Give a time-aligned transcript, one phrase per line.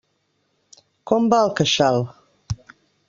[1.11, 2.03] Com va el queixal?